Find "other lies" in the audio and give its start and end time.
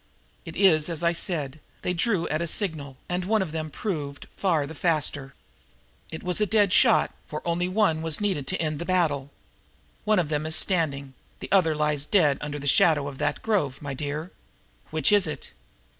11.51-12.07